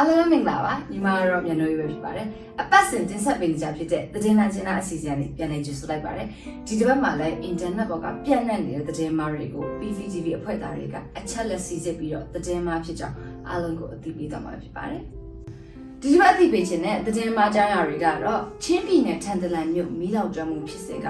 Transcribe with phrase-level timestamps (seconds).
[0.00, 2.26] အားလုံးမင်္ဂလာပါညီမကတော့မြန်လို့ရပဲဖြစ်ပါတယ်
[2.60, 6.26] အပတ်စဉ်တင်ဆက်ပေးနေကြဖြစ်တဲ့သတင်းလာချင်းလားအစီအစဉ်လေးပြန်လည်ကြိုဆိုလိုက်ပါတယ်
[6.66, 13.16] ဒီတစ်ပတ်မှာလည်းအင်တာနက်ပေါ်ကပြန့်နှံ့နေတဲ့သတင်းမားတွေကို PVTV အဖွဲ့သားတွေကအချက်လက်စီစစ်ပြီးတော့သတင်းမားဖြစ်ကြောင်း
[13.48, 15.02] အားလုံးကိုအသိပေးသွားမှာဖြစ်ပါတယ်
[16.02, 21.06] ဒီတစ်ပတ်အသိပေးခြင်းနဲ့သတင်းမားကြားရတွေကတော့ချင်းပြည်နယ်ထန်တလန်မြို့မီးလောင်ကျွမ်းမှုဖြစ်စဉ်က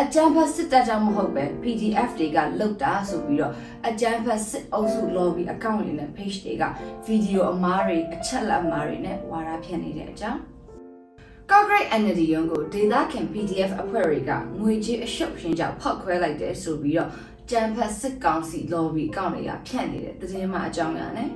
[0.00, 3.52] အကြမ်းဖက်စစ်တပ်ကြောင့်မဟုတ်ပဲ PDF တွေကလုတ်တာဆိုပြီးတော့
[3.88, 6.62] အကြမ်းဖက်စစ်အုပ်စု lobby account တွေနဲ့ page တွေက
[7.06, 10.40] ဗီဒီယိုအမားတွေအချက်လက်အမားတွေနဲ့ဝါဒဖြန့်နေတဲ့အကြောင်း
[11.50, 14.30] Concrete Energy ရုံးကိုဒေသခံ PDF အဖွဲ့တွေက
[14.60, 17.10] ငွေကြေးအရှုပ်ရှင်းကြောင့်ဖောက်ခွဲလိုက်တယ်ဆိုပြီးတော့
[17.50, 21.30] ကြမ်းဖက်စစ်ကောင်စီ lobby account တွေကဖြန့်နေတဲ့သတင်းမှအကြောင်းအရာနဲ့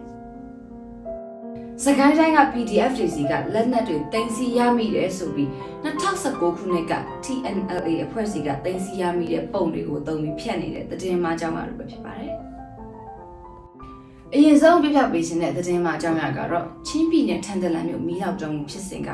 [1.84, 5.48] စကိုင်းတိုင်းက PDF တွေစီကလက်နက်တွေတင်စီရမိတယ်ဆိုပြီး
[5.84, 6.92] 2019ခုနှစ်က
[7.25, 12.33] TNLA အဖွဲ့စီကတင်စီရမိတဲ့ပုံတွေကိုသုံးပြီးဖြန့်နေတဲ့သတင်းမှအကြောင်းအရာတွေပဲဖြစ်ပါတယ်။
[14.34, 19.08] အရင်ဆုံးပြပြပေးခြင်းတဲ့သတင်းမှအကြောင်းအရာကတော့ချင်းပြည်နယ်ထန်တလန်မြို့မီးလောက်တုံးမှုဖြစ်စဉ်က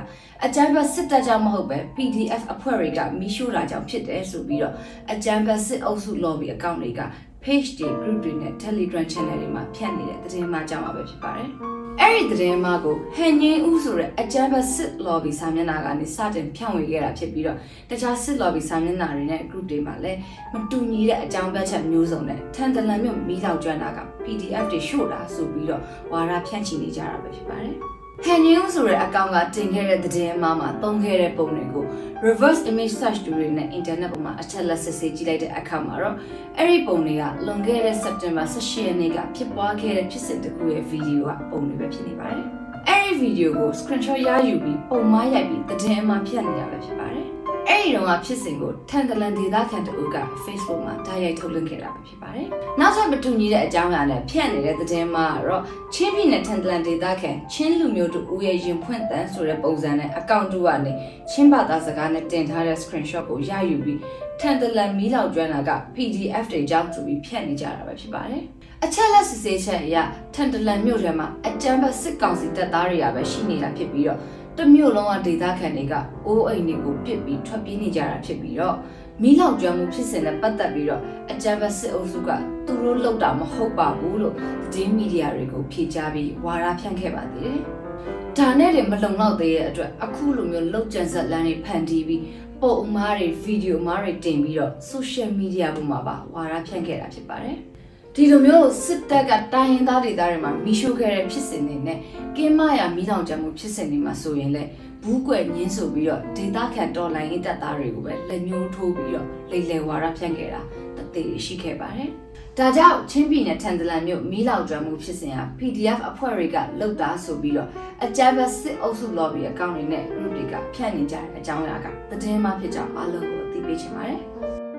[0.45, 4.75] အကြမ်းဖက်စစ်တပ်ကြောင့်မဟုတ်ပဲ PDF အဖွဲ့တွေကမီးရှို့တာကြောင့်ဖြစ်တယ်ဆိုပြီးတော့
[5.13, 7.01] အကြမ်းဖက်စစ်အုပ်စု lobby account တွေက
[7.45, 11.53] page တွေ group တွေနဲ့ Telegram channel တွေမှာဖြန့်နေတဲ့သတင်းမှအကြောင်းအရာပဲဖြစ်ပါတယ်။
[12.01, 17.59] အဲ့ဒီသတင်းမှကိုဟန်ငင်းဦးဆိုတဲ့အကြမ်းဖက်စစ် lobby စာမျက်နှာကနေစတင်ဖြန့်ဝေခဲ့တာဖြစ်ပြီးတော့
[17.91, 20.19] တခြားစစ် lobby စာမျက်နှာတွေနဲ့ group တွေမှာလည်း
[20.53, 31.85] မတူညီတဲ့အကြောင်းပြချက်မျိုးစုံနဲ့ထန်တလန်မြို့မီးလောက်ကျွမ်းတာက PDF တွေရှို့တာဆိုပြီးတော့ဝါဒဖြန့်ချီနေကြတာပဲဖြစ်ပါတယ် ဟန်နျူးဆိုတဲ့အကောင့်ကတင်ခဲ့တဲ့သတင်းအမှားမှာသုံးခဲ့တဲ့ပုံတွေကို
[32.27, 36.17] reverse image search တွေနဲ့ internet ပေါ်မှာအချက်လက်စစ်ဆေးကြည့်လိုက်တဲ့အခါမှာတော့
[36.59, 42.47] အဲ့ဒီပုံတွေကလွန်ခဲ့တဲ့ September 18ရက်နေ့ကဖြစ်ပွားခဲ့တဲ့ဖြစ်စဉ်တစ်ခုရဲ့ဗီဒီယိုကပုံတွေပဲဖြစ်နေပါတယ်။
[42.89, 47.29] အဲ့ဒီဗီဒီယိုကို screenshot ရယူပြီးပုံမှားရိုက်ပြီးသတင်းအမှားဖြတ်နေတာပဲဖြစ်ပါတယ်။
[47.75, 52.47] အဲ့ဒီတော့ကဖြစ်စဉ်ကိုထန်တလန်ဒေသခံတအုပ်က Facebook မှာဓာတ်ရိုက်ထုတ်လွှင့်ခဲ့တာပဲဖြစ်ပါတယ်။
[52.81, 55.63] နောက်ထပ်မတူညီတဲ့အကြောင်းအရာနဲ့ဖြန့်နေတဲ့သတင်းမှာတော့
[55.95, 60.93] ချင်းပြည်နယ်ထန်တလန်ဒေသခံချင်းလူမျိုးတို့ဦးရဲ့ရင်ဖွင့်တန်းဆိုတဲ့ပုံစံနဲ့အကောင့်တူကနေ
[61.31, 63.99] ချင်းဘာသာစကားနဲ့တင်ထားတဲ့ screenshot ကိုရယူပြီး
[64.41, 68.45] ထန်တလန်မီးလောင်ကျွမ်းတာက PDF တွေကြောင့်ဆိုပြီးဖြန့်နေကြတာပဲဖြစ်ပါတယ်။
[68.85, 69.97] အချက်လက်စစ်ဆေးချက်အရ
[70.35, 74.21] ထန်တလန်မြို့ထဲမှာအကြမ်းဖက်စစ်ကောင်စီတပ်သားတွေကပဲရှိနေတာဖြစ်ပြီးတော့
[74.59, 75.95] တမျိုးလုံးကဒေသခံတွေက
[76.27, 78.77] အိုးအိမ်တွေကိုပစ်ပြီးထွက်ပြေးနေကြတာဖြစ်ပြီးတော့
[79.23, 82.31] မီးလောင်ကျွမ်းမှုဖြစ်စဉ်နဲ့ပတ်သက်ပြီးတော့အကြမ်းဖက်စစ်အုပ်စုက
[82.67, 84.35] သူတို့လှုပ်တာမဟုတ်ပါဘူးလို့
[84.73, 87.61] သတင်းမီဒီယာတွေကိုဖြေကြားပြီးဝါဒဖြန့်ခဲ့ပါသေးတယ်။
[88.39, 92.23] ဒါနဲ့တည်းမလုံလောက်သေးတဲ့အတွက်အခုလိုမျိုးလှုပ်ကြံဆက်လန်းတွေဖန်တီးပြီး
[92.61, 97.59] ပုံအမားတွေဗီဒီယိုအမားတွေတင်ပြီးတော့ social media ပေါ်မှာပါဝါဒဖြန့်ခဲ့တာဖြစ်ပါတယ်။
[98.17, 101.99] ဒီလိုမျိုးစစ်တပ်ကတိုင်းရင်းသားဒေသတွေမှာမီးရှို့ခဲ့တဲ့ဖြစ်စဉ်တွေနဲ့
[102.37, 104.71] ကင်းမရမီးလောင်ကြမှုဖြစ်စဉ်တွေမှာဆိုရင်လည်း
[105.03, 110.61] ဘူးကွယ်ညင်းဆိုပြီးတော့ဒေသခံတော်လိုင်းရေးတပ်သားတွေကိုပဲလက်ညှိုးထိုးပြီးတော့လိမ်လည်ဝါဒဖြန့်ခဲ့တာ
[110.97, 112.11] တသေးရှိခဲ့ပါတယ်။
[112.59, 117.69] ဒါကြောင့်ချင်းပြည်နယ်ထန်တလန်မြို့မီးလောင်ကျွမ်းမှုဖြစ်စဉ်ဟာ PDF အဖွဲ့တွေကလှုပ်တာဆိုပြီးတော့
[118.05, 124.21] အကြမ်းဖက်စစ်အုပ်စု lobby အကောင့်တွေနဲ့ group တွေကဖြန့်နေကြတဲ့အကြောင်းအရာကသတင်းမှဖြစ်ကြောင်းအားလုံးကိုအသိပေးချင်ပါတယ်။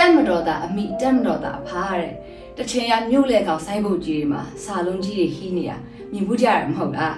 [0.00, 2.14] တက်မတော်တာအမိတက်မတော်တာအဖားတဲ့
[2.56, 5.76] တချင်ရမြို့လေကောင်ဆိုင်းဖို့ကြီးတွေမှာစာလုံးကြီးတွေဟီးနေတာ
[6.12, 7.16] မြင်မှုကြရမဟုတ်လား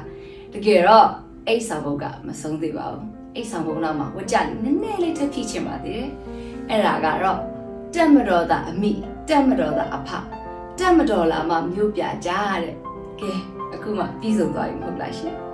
[0.53, 1.09] တကယ်တော့
[1.47, 6.09] အိတ်ဆောင်ဘုတ်ကမဆုံးသေးပါဘူးအိတ်ဆောင်ဘုတ်နောက်မှာဝကြလေးနည်းနည်းလေးထပ်ဖြည့်ချင်ပါသေးတယ်
[6.69, 7.39] အဲ့ဒါကတော့
[7.95, 8.93] တက်မတော်တာအမိ
[9.29, 10.11] တက်မတော်တာအဖ
[10.79, 12.31] တက်မတော်လာမှမြို့ပြကြ
[12.63, 12.75] တဲ့
[13.21, 13.33] ကဲ
[13.75, 15.52] အခုမှပြီးဆုံးသွားပြီမဟုတ်လားရှင်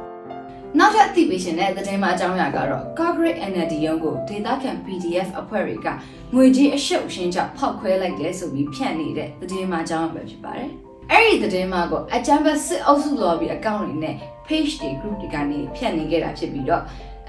[0.76, 5.86] နောက်ထပ်အသိပေးရှင်တဲ့သတင်းမှအကြောင်းအရာကတော့ Corporate NLD ရုံးကိုဒေသခံ PDF အဖွဲ့တွေက
[6.34, 10.70] ငွေကြေးအရှုပ်ရှင်းကြောင့်ဖောက်ခွဲလိုက်တယ်ဆိုပြီးဖြန့်နေတဲ့သတင်းမှအကြောင်းအရာပဲဖြစ်ပါတယ်။
[11.10, 14.16] အဲ့ဒီသတင်းမှကိုအကြမ်းဖက်စစ်အုပ်စု lobby account တွေနဲ့
[14.48, 16.82] page တွေ group တွေကနေဖြန့်နေခဲ့တာဖြစ်ပြီးတော့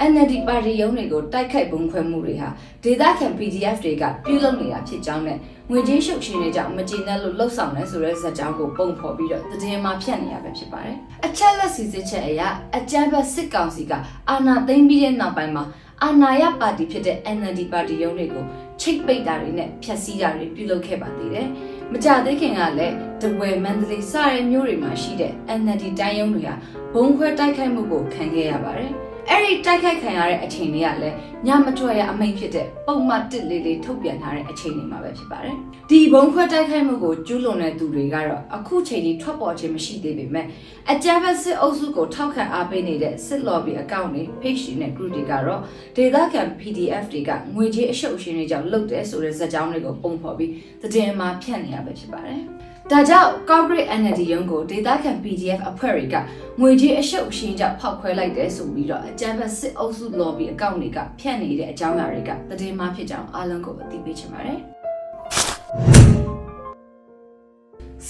[0.07, 2.49] NLD ပါတီရုံးတွေကိုတိုက်ခိုက်ပုံခွဲမှုတွေဟာ
[2.83, 5.37] ဒေသခံ PDF တွေကပြုလုပ်နေတာဖြစ်ကြောင်းနဲ့
[5.69, 12.41] ငွေကြေးရှုပ်ရှင်တွေကြောင့်မကျေနပ်လို့လှုပ်ဆောင်နေဆိုတဲ့ဇာတ်ကြောင်းကိုပုံဖော်ပြီးတော့သတင်းမှဖြန့်နေရပဲဖြစ်ပါတယ်။အချက်လက်စီစစ်ချက်အရ
[12.77, 13.93] အကြမ်းဖက်စစ်ကောင်စီက
[14.29, 15.63] အာဏာသိမ်းပြီးတဲ့နောက်ပိုင်းမှာ
[16.03, 18.45] အာဏာရပါတီဖြစ်တဲ့ NLD ပါတီရုံးတွေကို
[18.81, 21.47] ချိတ်ပိတ်တာတွေနဲ့ဖျက်ဆီးတာတွေပြုလုပ်ခဲ့ပါသေးတယ်။
[21.91, 26.55] မကြသေးခင်ကလည်းတဝယ်မန္တလေးစတဲ့မြို့တွေမှာရှိတဲ့ NLD တိုင်းရုံးတွေဟာ
[26.93, 28.93] ဘုံခွဲတိုက်ခိုက်မှုကိုခံခဲ့ရပါတယ်။
[29.29, 31.15] အဲ့ဒီတိုက်ခိုက်ခံရတဲ့အချိန်တွေကလည်း
[31.47, 35.55] ညမထွက်ရအမိန့်ဖြစ်တဲ့ပုံမှန်တစ်လေးလေးထုတ်ပြန်ထားတဲ့အချိန်တွေမှာပဲဖြစ်ပါတယ်။
[35.89, 40.45] ဒီဘုံခွဲတိုက်ခိုက်မှုကိုကျူးလွန်တဲ့သူတွေကတော့အခုချိန်ကြီးထွက်ပေါ်ခြင်းမရှိသေးပေမဲ့
[40.91, 45.61] အကြမ်းဖက်စစ်အုပ်စုကိုထောက်ခံအားပေးနေတဲ့စစ် lobby အကောင့်တွေ page တွေနဲ့ group တွေကတော့
[45.95, 50.51] ဒေသခံ PDF တွေကငွေကြေးအရှုပ်အရှင်းတွေကြောင့်လုပ်တယ်ဆိုတဲ့ဇာတ်ကြောင်းတွေကိုပုံဖော်ပြီး
[50.81, 52.43] သတင်းမှာဖြန့်နေရပဲဖြစ်ပါတယ်။
[52.91, 56.15] ဒါကြောင့် corporate entity ရုံးကိုဒေတာခံ PDF အဖွဲ့တွေက
[56.59, 64.59] ငွေကြေးအရှုပ်အရှင်းကြောင့်ဖောက်ခွဲလိုက်တယ်ဆိုပြီးတော့အကြမ်းဖက်စစ်အုပ်စု lobby အကောင့်တွေကဖြန့်နေတဲ့အကြောင်းအရာတွေကသတင်းမှဖြစ်ကြောင်းအားလုံးကိုအသိပေးချင်ပါတယ်။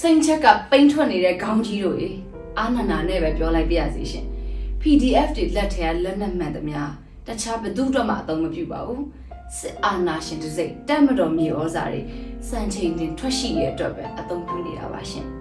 [0.00, 2.10] စိန်ချက်ကပိန်းထွက်နေတဲ့ခေါင်းကြီးတို့ရေ
[2.58, 4.26] အာနန္ဒာနဲ့ပဲပြောလိုက်ပြရစီရှင်
[4.80, 6.80] PDF တွေလက်ထဲကလက်နက်မှန်သမျှ
[7.26, 9.02] တခြားဘယ်သူတော့မှအသုံးမပြုပါဘူး
[9.58, 12.00] စစ်အာဏာရှင်တစ်စိတ်တက်မတော်မြေဩဇာတွေ
[12.48, 15.39] စံချိန်တင်ထွက်ရှိရတဲ့အတွက်ပဲအသုံးပြုနေတာပါရှင်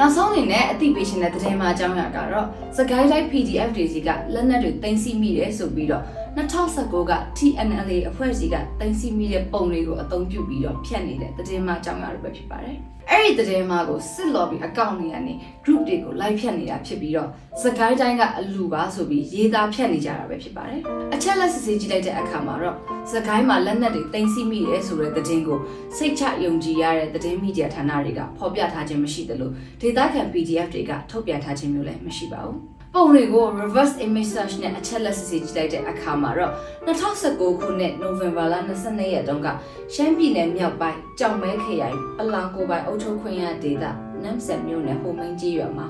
[0.00, 2.46] နောက်ဆုံးအနေနဲ့အသိပေးရှင်တဲ့သတင်းမှာအကြောင်းအရာကတော့
[2.76, 6.02] စကိုင်းတိုင်း PDF တွေစီကလက်နက်တွေတင်စီမိတယ်ဆိုပြီးတော့
[6.36, 12.76] 2019က TNLA အဖွဲ့အစည်းကတင်စီမိတဲ့ပုံတွေကိုအသုံးပြုပြီးတော့ဖြတ်နေတဲ့သတင်းမှာအကြောင်းအရာတွေပဲဖြစ်ပါတယ်။
[13.16, 15.34] အဲ့ဒီသတင်းမှာကိုစစ် lobby အကောင့်တွေကနေ
[15.64, 17.28] group တွေကို live ဖြတ်နေတာဖြစ်ပြီးတော့
[17.62, 20.80] စကိုင်းတိုင်းကအလူပါဆိုပြီးရေးသားဖြတ်နေကြတာပဲဖြစ်ပါတယ်။
[21.14, 22.76] အချက်လက်စစ်ဆေးကြည့်လိုက်တဲ့အခါမှာတော့
[23.12, 25.58] စကိုင်းမှာလက်နက်တွေတင်စီမိတယ်ဆိုတဲ့သတင်းကို
[25.96, 32.58] စိတ်ချယုံကြည်ရတဲ့သတင်းမီဒီယာဌာနတွေကဖော်ပြထားခြင်းမရှိသလိုဒေသခံ PDF တွေကထုတ်ပြန်ထားခြင်းမျိုးလည်းမရှိပါဘူး။
[32.96, 36.52] ပုံတွေကို reverse image search နဲ့အချက်လက်စစ်ဆေးကြည့်လိုက်တဲ့အခါမှာတော့
[36.86, 38.54] 2019ခုနှစ် November လ
[38.84, 39.48] 22ရက်တုန်းက
[39.94, 43.84] ရှမ်းပြည်နယ်မြောက်ပိုင်းကြောင်မဲခရိုင်ပလောင်ကိုပိုင်အုပ်ချုပ်ခွင့်ရဒေသ
[44.22, 45.86] နမ်ဆက်မြို့နယ်ဟိုမင်းကြီးရွာမှာ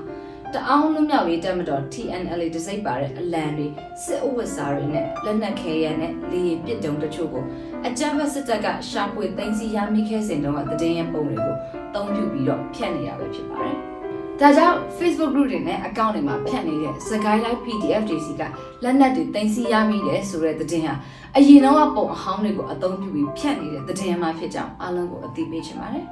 [0.53, 3.67] တအောင်လွမြောက်ရေးတပ်မတော် TNLA တစိပ်ပါတဲ့အလံတွေ
[4.03, 7.43] စစ်အုပ်ဝတ်စားတွေနဲ့လက်နက်ခဲယမ်းနဲ့လေယာဉ်ပစ်တုံးတချို့ကို
[7.87, 11.55] အကြမ်းဖက်စစ်တပ်ကရှာဖွေသိမ်းဆည်းရမိခဲ့စဉ်တုန်းကတည်င်းရဲ့ပုံတွေကို
[11.95, 13.77] တုံးပြပြီးတော့ဖြတ်နေရပဲဖြစ်ပါတယ်။
[14.41, 18.41] ဒါကြောင့် Facebook group တွေနဲ့ account တွေမှာဖြတ်နေတဲ့စကိုင်းတိုင်း PDF တွေစီက
[18.83, 20.93] လက်နက်တွေတင်စီရမိတယ်ဆိုတဲ့သတင်းဟာ
[21.35, 26.05] အရင်တော့ကပုံအဟောင်းတွေကိုအသုံးပြုပြီးဖြတ်နေတဲ့သတင်းမှဖြစ်ကြောင်းအားလုံးကိုအသိပေးချင်ပါတယ်။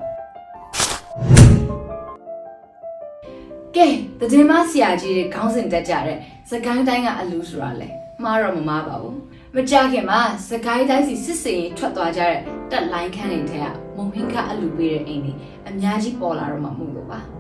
[3.76, 3.88] ကဲ
[4.20, 6.18] သတင်းမဆရာကြီးတွေခေါင်းစဉ်တက်ကြတဲ့
[6.50, 7.90] စကိုင်းတိုင်းကအလူဆိုတာလဲ
[8.24, 9.16] မှားတော့မမှားပါဘူး။
[9.56, 10.20] မကြခင်မှာ
[10.50, 12.40] စကိုင်းတိုင်းစီစစ်စင်ရင်ထွက်သွားကြတဲ့
[12.72, 15.34] တက်လိုင်းခန်းတွေထဲကမုံဟင်းကအလူပေးတဲ့အိမ်တွေ
[15.68, 17.22] အများကြီးပေါ်လာတော့မှမှုလို့ပါ။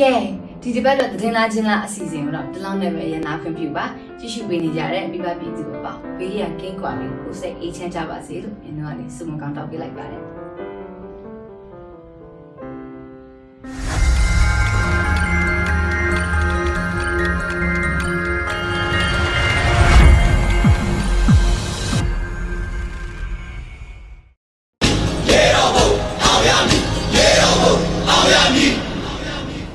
[0.00, 0.12] ကဲ
[0.62, 3.84] ဒီတစ်ပတ်တော့သတင်းလားချင်းလားအစီအစဉ်ကိုတော့ဒီလောက်နဲ့ပဲရနာခွင့်ပြုပါ
[4.18, 10.45] ကြည့်ရှုပေးနေကြတဲ့မိဘပြည်သူတွေပေါ့ဘေးရန်ကင်းကွာလေးကိုစိတ်အေးချမ်းကြပါစေလို့ကျွန်တော်ကနေဆုမကောင်းတောင်းပေးလိုက်ပါတယ်